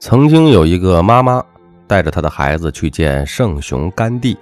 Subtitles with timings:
[0.00, 1.44] 曾经有一个妈妈
[1.86, 4.34] 带着她的孩子去见圣雄甘地，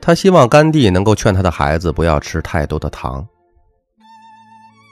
[0.00, 3.26] 她希望甘地能够劝她的孩子不要吃太多的糖。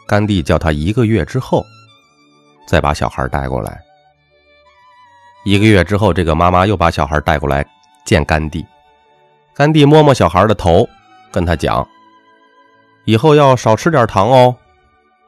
[0.09, 1.65] 甘地叫他一个月之后
[2.67, 3.81] 再把小孩带过来。
[5.45, 7.65] 一个月之后，这个妈妈又把小孩带过来
[8.05, 8.67] 见甘地。
[9.55, 10.89] 甘地摸摸小孩的头，
[11.31, 11.87] 跟他讲
[13.07, 14.55] ：“以后要少吃点糖哦。”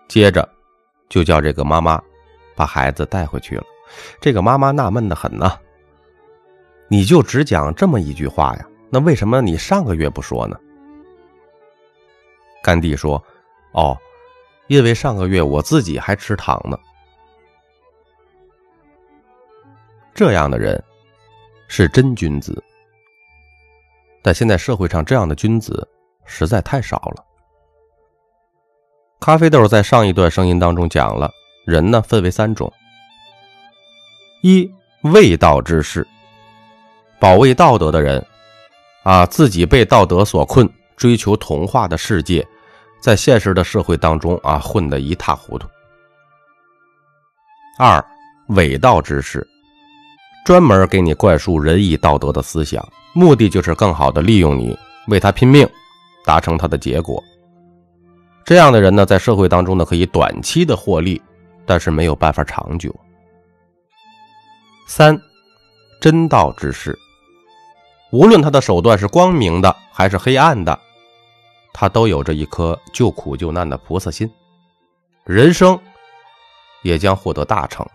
[0.08, 0.46] 接着
[1.08, 2.02] 就叫这个妈妈
[2.56, 3.64] 把孩子带回去了。
[4.20, 5.58] 这个妈妈纳闷的很呢，
[6.88, 8.66] 你就只讲这么一句话呀？
[8.90, 10.58] 那为什么你上个月不说呢？
[12.62, 13.22] 甘地说
[13.72, 13.96] ：“哦，
[14.66, 16.78] 因为上个月我自己还吃糖呢。”
[20.12, 20.82] 这样的人
[21.68, 22.62] 是真君子，
[24.22, 25.88] 但现在社会上这样的君子
[26.26, 27.24] 实在太少了。
[29.20, 31.30] 咖啡豆在上一段声音当中讲了，
[31.64, 32.70] 人呢分为三种。
[34.42, 34.70] 一
[35.02, 36.06] 卫道之士，
[37.18, 38.24] 保卫道德的人，
[39.02, 42.46] 啊，自己被道德所困，追求童话的世界，
[43.00, 45.68] 在现实的社会当中啊，混得一塌糊涂。
[47.78, 48.02] 二
[48.48, 49.46] 伪道之士，
[50.44, 54.74] 专门给你灌输仁义道德的思想，目的就是更好的利用你，
[55.08, 55.68] 为他拼命，
[56.24, 57.22] 达成他的结果。
[58.44, 61.20] 这样的人呢，在社会当中呢，可以短期的获利，
[61.66, 62.94] 但是没有办法长久。
[64.90, 65.16] 三，
[66.00, 66.98] 真道之士，
[68.10, 70.76] 无论他的手段是光明的还是黑暗的，
[71.72, 74.28] 他都有着一颗救苦救难的菩萨心，
[75.24, 75.78] 人生
[76.82, 77.86] 也将获得大成。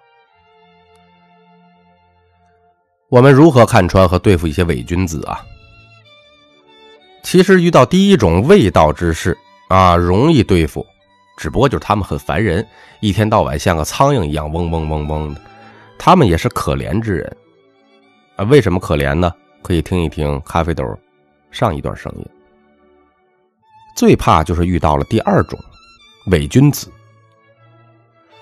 [3.10, 5.46] 我们如何看穿和对付一些伪君子啊？
[7.24, 9.38] 其实遇到第一种卫道之士
[9.68, 10.88] 啊，容易对付，
[11.36, 12.66] 只不过就是他们很烦人，
[13.02, 15.42] 一天到晚像个苍蝇一样嗡嗡嗡嗡的。
[15.98, 17.38] 他们也是可怜之人，
[18.36, 19.34] 啊，为什么可怜呢？
[19.62, 20.84] 可以听一听咖啡豆
[21.50, 22.26] 上一段声音。
[23.96, 25.58] 最怕就是遇到了第二种
[26.28, 26.92] 伪君子。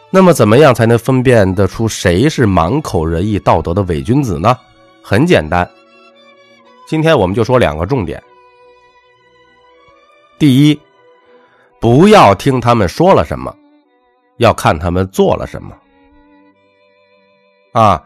[0.09, 4.57] 那么，怎么样才能分辨得出谁是满口仁义道德的伪君子呢？
[5.01, 5.69] 很简单，
[6.87, 8.21] 今天我们就说两个重点。
[10.37, 10.79] 第一，
[11.79, 13.55] 不要听他们说了什么，
[14.37, 15.75] 要看他们做了什么。
[17.73, 18.01] 啊，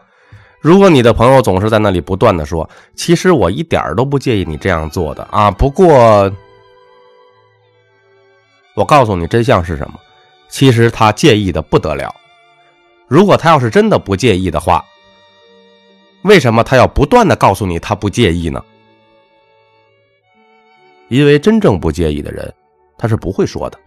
[0.60, 6.32] 如果你的朋友总是在那里不断的说，其实我一点都不介意你这样做的啊，不过
[8.74, 10.00] 我告诉你真相是什么，
[10.48, 12.14] 其实他介意的不得了。
[13.06, 14.84] 如果他要是真的不介意的话，
[16.22, 18.64] 为什么他要不断的告诉你他不介意呢？
[21.08, 22.52] 因为真正不介意的人，
[22.96, 23.78] 他是不会说的。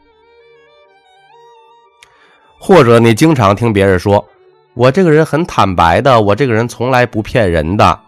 [2.60, 4.24] 或者你经常听别人说。
[4.74, 8.00] 我这个人很坦白的，我这个人从来不骗人的。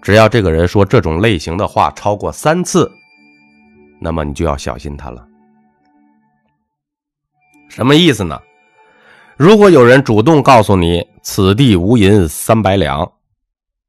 [0.00, 2.90] 只要这个人说这种类型的话超过三次，
[4.00, 5.26] 那么你就要小心他了。
[7.68, 8.40] 什么意思呢？
[9.36, 13.00] 如果有人主动告诉你此地无银三百两，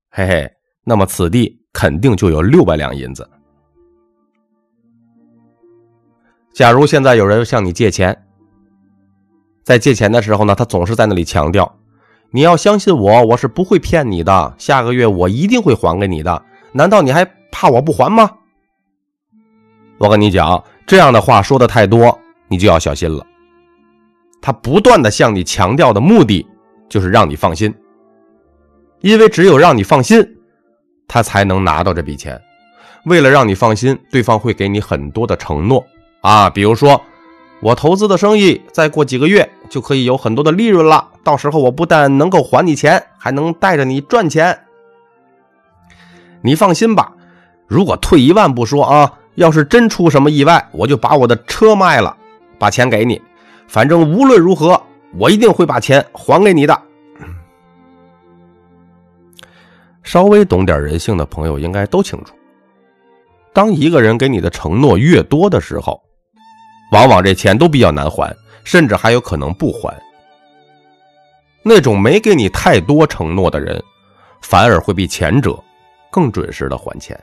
[0.10, 0.52] 嘿嘿，
[0.84, 3.30] 那么此地肯定就有六百两银子。
[6.54, 8.28] 假如现在有人向你借钱。
[9.64, 11.78] 在借钱的时候呢，他总是在那里强调
[12.34, 14.54] ：“你要相信我，我是不会骗你的。
[14.58, 16.44] 下个月我一定会还给你的。
[16.72, 18.30] 难道你还怕我不还吗？”
[20.00, 23.24] 我跟你讲，这样的话说的太多，你就要小心了。
[24.42, 26.44] 他不断的向你强调的目的，
[26.90, 27.72] 就是让你放心，
[29.02, 30.26] 因为只有让你放心，
[31.08, 32.42] 他才能拿到这笔钱。
[33.06, 35.86] 为了让你放心，对方会给你很多的承诺
[36.22, 37.00] 啊，比如说。
[37.62, 41.08] 我投资的生意，再过几个月就可以有很多的利润了。
[41.24, 44.60] 到时候我不但能够还你钱，还能带着你赚钱。
[46.42, 47.14] 你放心吧，
[47.68, 52.18] 如果退一万步说啊，要是真出什么意外，我就把我的车卖了，
[52.58, 53.22] 把钱给你。
[53.68, 54.82] 反正无论如何，
[55.20, 56.82] 我一定会把钱还给你的。
[60.02, 62.34] 稍微懂点人性的朋友应该都清楚，
[63.54, 66.02] 当一个人给你的承诺越多的时候。
[66.92, 69.94] 往往这钱都比较难还，甚至还有可能不还。
[71.64, 73.82] 那种没给你太多承诺的人，
[74.42, 75.58] 反而会比前者
[76.12, 77.20] 更准时的还钱。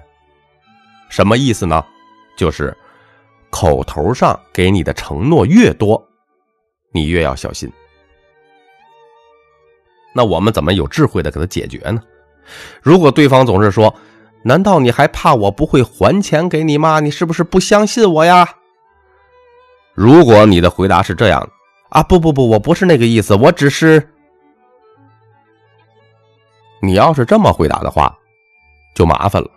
[1.09, 1.85] 什么意思呢？
[2.37, 2.77] 就是
[3.51, 6.03] 口头上给你的承诺越多，
[6.93, 7.71] 你越要小心。
[10.15, 12.01] 那我们怎么有智慧的给他解决呢？
[12.83, 13.95] 如果对方总是说
[14.45, 17.01] ：“难道你还怕我不会还钱给你吗？
[17.01, 18.49] 你是不是不相信我呀？”
[19.99, 21.51] 如果你的回答是这样
[21.89, 24.09] 啊，不不不，我不是那个意思，我只是，
[26.81, 28.17] 你要是这么回答的话，
[28.95, 29.51] 就麻烦了。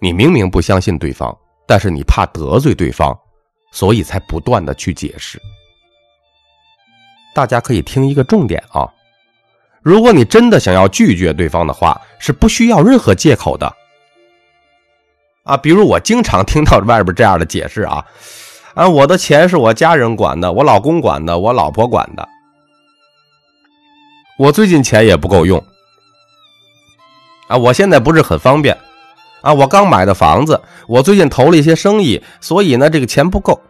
[0.00, 1.36] 你明明不相信对方，
[1.66, 3.14] 但是你怕得罪对方，
[3.72, 5.38] 所以才不断的去解释。
[7.34, 8.90] 大家可以听一个重点啊，
[9.82, 13.70] 如果你真的想要拒绝对方的话，是不需要任何借口的。
[15.42, 18.02] 啊，比如我经常听到外边这样的解释啊，
[18.74, 22.26] 啊，我的钱是我家人管的，我老公管的，我老婆管的。
[24.38, 25.62] 我最近钱也不够用，
[27.48, 28.76] 啊，我现在不是很方便，
[29.42, 33.60] 啊，我刚买的房子，我最近投了一些生意，所以呢，这个钱不够。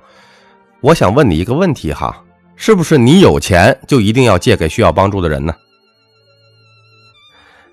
[0.81, 2.23] 我想问你一个问题哈，
[2.57, 5.55] 是不是你有钱就一定要借给需要帮助的人呢？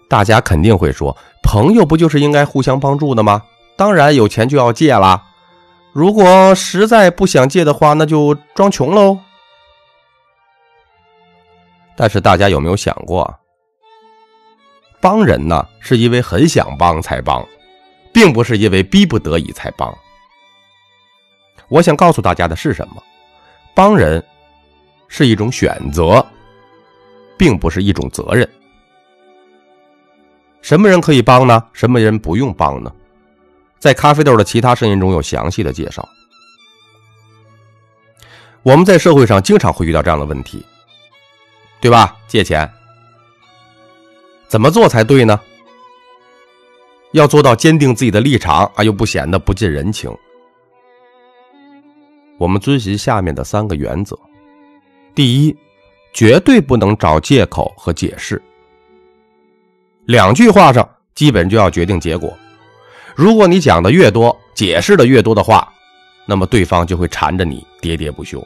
[0.10, 3.44] 大家肯定会说，朋友不就是应该互相帮助的吗？
[3.78, 5.24] 当然有钱就要借啦，
[5.92, 9.18] 如果实在不想借的话，那就装穷喽。
[11.96, 13.34] 但是大家有没有想过，
[15.02, 17.46] 帮人呢，是因为很想帮才帮，
[18.14, 19.94] 并不是因为逼不得已才帮。
[21.68, 23.04] 我想告诉大家的是什么？
[23.74, 24.24] 帮人
[25.08, 26.26] 是一种选择，
[27.38, 28.50] 并不是一种责任。
[30.62, 31.64] 什么人可以帮呢？
[31.74, 32.92] 什么人不用帮呢？
[33.80, 36.08] 在咖啡豆的其他声音中有详细的介绍。
[38.62, 40.64] 我们在社会上经常会遇到这样的问题。
[41.82, 42.18] 对吧？
[42.28, 42.70] 借钱
[44.50, 45.40] 怎么做才对呢？
[47.14, 50.14] 要做到坚定自己的立场啊，又不显得不近人情。
[52.38, 54.20] 我们遵循下面的三个原则：
[55.16, 55.56] 第一，
[56.12, 58.42] 绝对不能找借口和解释。
[60.04, 60.86] 两句话上
[61.16, 62.38] 基本就要决定结果。
[63.20, 65.70] 如果你讲的越多，解释的越多的话，
[66.26, 68.42] 那么对方就会缠着你喋喋不休。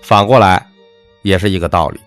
[0.00, 0.66] 反过来，
[1.20, 2.00] 也是一个道理。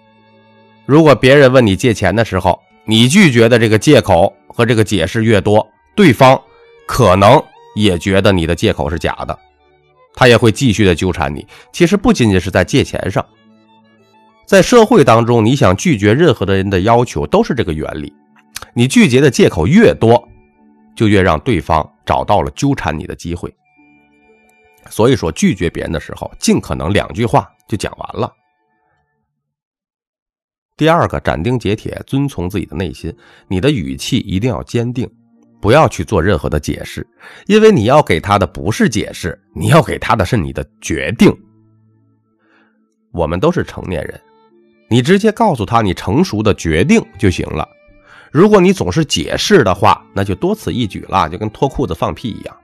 [0.87, 5.63] 如果别人问你借钱的时候，你拒绝的这个借口和这个解释越多，
[5.95, 6.41] 对方
[6.87, 7.39] 可能
[7.75, 9.39] 也觉得你的借口是假的，
[10.15, 11.45] 他也会继续的纠缠你。
[11.71, 13.23] 其实不仅仅是在借钱上，
[14.47, 18.11] 在社会当中，你想拒绝任何的人的要求，都是这个原理。
[18.73, 20.27] 你拒绝的借口越多，
[20.95, 23.53] 就越让对方找到了纠缠你的机会。
[24.89, 27.49] 所以说，拒绝别人的时候，尽可能两句话。
[27.69, 28.33] 就讲完了。
[30.75, 33.15] 第二个，斩钉截铁遵从自己的内心，
[33.47, 35.07] 你的语气一定要坚定，
[35.61, 37.07] 不要去做任何的解释，
[37.45, 41.31] 因为你要给他的不是解释，你要给他的是你的决定。
[43.11, 44.19] 我们都是成年人，
[44.89, 47.69] 你直接告诉他你成熟的决定就行了。
[48.31, 52.55] 如果你总是解释的话，那就多此一举了，就跟脱裤子放屁一样。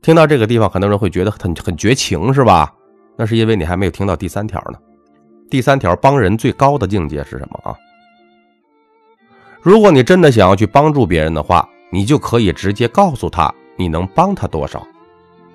[0.00, 2.72] 听到这个地方，很多人会觉得很很绝情，是吧？
[3.16, 4.78] 那是因为你还没有听到第三条呢。
[5.50, 7.74] 第三条帮人最高的境界是什么啊？
[9.62, 14.86] 如果你真的想要去帮助别人的话，你就可以直接告诉他你能帮他多少，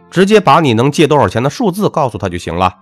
[0.09, 2.77] 直接把你能借多少钱的数字告诉他就行了。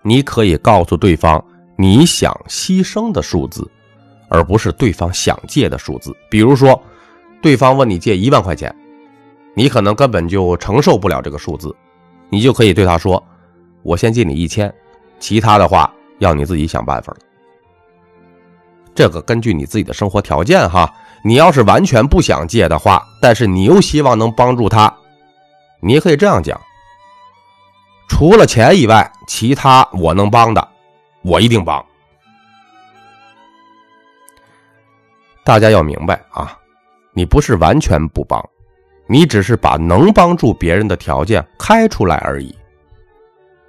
[0.00, 1.44] 你可以告诉对方
[1.80, 3.70] 你想牺牲的数字，
[4.28, 6.12] 而不是对方想借的数字。
[6.28, 6.82] 比如说，
[7.40, 8.74] 对方问你借一万块钱。
[9.54, 11.74] 你可能根本就承受不了这个数字，
[12.28, 13.20] 你就可以对他说
[13.82, 14.72] ：“我先借你一千，
[15.18, 17.18] 其他的话要你自己想办法了。”
[18.94, 20.92] 这个根据你自己的生活条件哈，
[21.24, 24.92] 你要是完全不想借的话，但是你又希望能帮助他，
[25.80, 26.60] 你也可以这样讲：
[28.08, 30.68] 除了钱以外，其他我能帮的，
[31.22, 31.84] 我一定帮。
[35.44, 36.58] 大家要明白啊，
[37.12, 38.42] 你不是完全不帮。
[39.10, 42.54] 你只是把能帮助别人的条件开出来而已。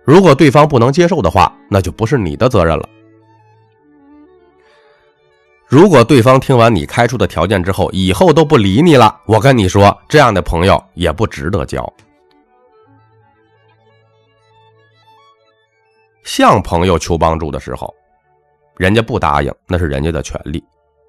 [0.03, 2.89] 如果对方不能接受的话，那就不是你的责任了。
[5.65, 11.93] 如果对方听完你开出的条件之后，以后都不理你了，我跟你说，这样的朋友也不值得交。
[16.23, 17.93] 向朋友求帮助的时候，
[18.77, 20.63] 人家不答应，那是人家的权利。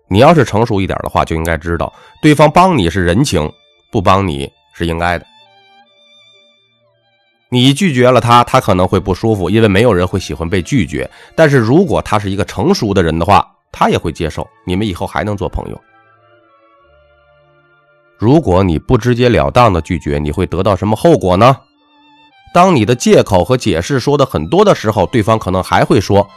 [0.08, 3.50] 你要是成熟一点的话，就应该知道，对方帮你是人情。
[3.92, 5.26] 不帮你是应该的，
[7.48, 11.10] 你拒绝了他，他可能会不舒服，因为没有人会喜欢被拒绝。
[11.34, 15.80] 但是如果他是一个成熟的人的话，他也会接受，你们以后还能做朋友。
[18.16, 21.56] 如果你不直截了当的拒绝，你会得到什么后果呢？
[22.52, 26.28] 当你的借口和解释说的很多的时候，对方可能还会说：“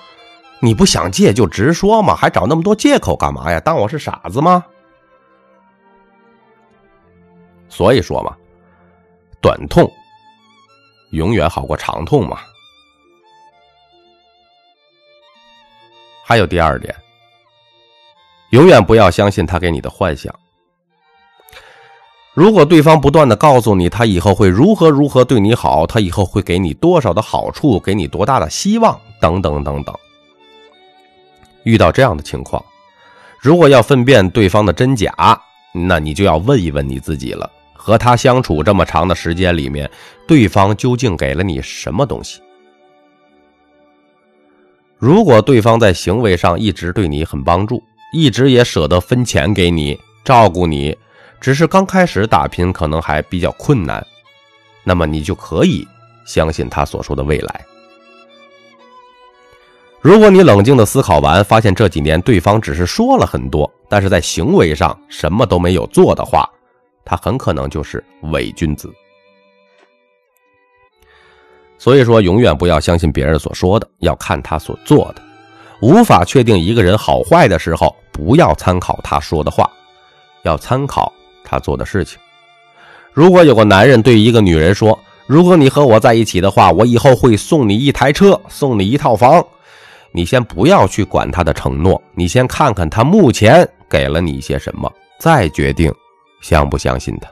[0.62, 3.60] 你不想借就直说嘛，还找那么多借口干嘛呀？
[3.60, 4.64] 当我是傻子吗？”
[7.68, 8.36] 所以说嘛，
[9.42, 9.92] 短痛
[11.10, 12.40] 永远好过长痛嘛。
[16.24, 16.96] 还有第二点，
[18.52, 20.34] 永远不要相信他给你的幻想。
[22.34, 29.96] 如果对方不断的告诉你他以后会如何如何对你好，他以后会给你多少的好处，给你多大的希望，等等等等，
[31.64, 32.64] 遇到这样的情况，
[33.40, 35.14] 如果要分辨对方的真假，
[35.74, 39.88] 那你就要问一问你自己了：和他相处这么长的时间里面，
[40.28, 42.42] 对方究竟给了你什么东西？
[44.98, 50.98] 如果对方在行为上一直对你很帮助，一直也舍得分钱给你，照顾你。
[51.44, 54.02] 只是刚开始打拼可能还比较困难，
[54.82, 55.86] 那么你就可以
[56.24, 57.66] 相信他所说的未来。
[60.00, 66.50] 如果你冷静的思考完，发现这几年对方只是说了很多，但是在行为上什么都没有做的话，
[67.04, 68.90] 他很可能就是伪君子。
[71.78, 75.22] 所以说，永远不要相信别人所说的，要看他所做的。
[75.82, 79.70] 无法确定一个人好坏的时候，不要参考他说的话，
[80.44, 81.12] 要参考。
[81.44, 82.20] 他做的事情，
[83.14, 84.98] 如果有个男人对一个女人说
[85.28, 89.46] ：“如果你和我在一起的话，我以后会送你一台车，送你一套房。”
[90.16, 95.92] 你先不要去管他的承诺，你先看看他目前给了你一些什么，再决定
[96.42, 97.28] 相不相信他。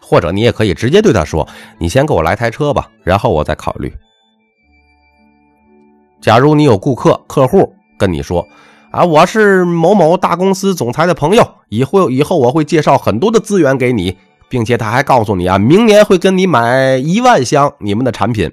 [0.00, 1.46] 或者你也可以直接对他说
[1.78, 3.92] ：“你先给我来台车吧，然后我再考虑。”
[6.20, 8.46] 假如你有顾客、客户跟你说。
[8.90, 14.18] 啊，我是某某大公司总裁的朋友，以后以后我会介绍很多的资源给你，
[14.48, 18.50] 并且他还告诉你啊，明年会跟你买一万箱你们的产品。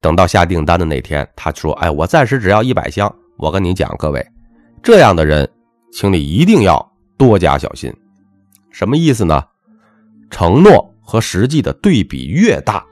[0.00, 4.24] 等到下订单的那天，他说：“哎，我暂时只要一百箱。”我跟你讲，各位，
[4.82, 5.48] 这样的人，
[5.92, 7.92] 请你一定要多加小心。
[8.70, 9.42] 什么意思呢？
[10.30, 12.84] 承诺和实际的对比越大，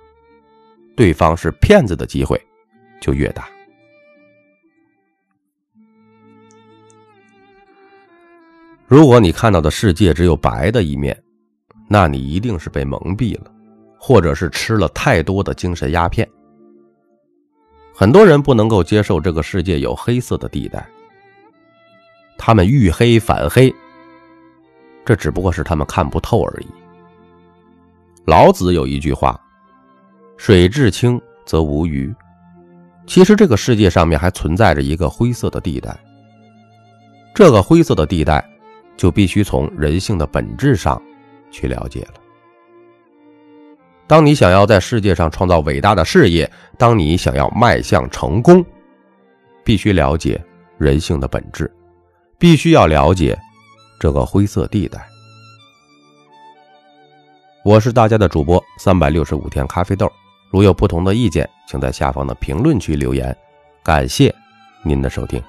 [0.97, 2.41] 对方是骗子的机会
[3.01, 3.47] 就越大。
[8.89, 11.21] 如果你看到的世界只有白的一面，
[11.89, 13.51] 那你一定是被蒙蔽了，
[13.99, 16.29] 或者是吃了太多的精神鸦片。
[17.93, 20.87] 很多人不能够接受这个世界有黑色的地带，
[22.39, 23.75] 他们遇黑反黑，
[25.05, 26.67] 这只不过是他们看不透而已。
[28.25, 29.41] 老子有一句话
[30.37, 32.15] ：“水至清则无鱼。”
[33.05, 35.99] 其实这个世界上面还存在着一个灰色的地带，
[37.35, 38.49] 这个灰色的地带。
[38.97, 41.01] 就必须从人性的本质上
[41.51, 42.15] 去了解了。
[44.07, 48.65] 当你想要在世界上创造伟大的事业，当你想要迈向成功，
[49.65, 50.41] 必须了解
[50.79, 51.69] 人性的本质，
[52.39, 53.37] 必须要了解
[53.99, 55.05] 这个灰色地带。
[57.65, 60.09] 我是大家的主播三百六十五天咖啡豆，
[60.53, 63.37] 如有不同的意见，请在下方的评论区留言。
[63.83, 64.33] 感谢
[64.85, 65.43] 您的收听。